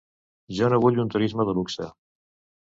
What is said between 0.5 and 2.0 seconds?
Jo no vull un turisme de luxe.